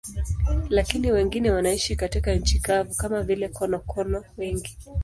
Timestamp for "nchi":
2.35-2.59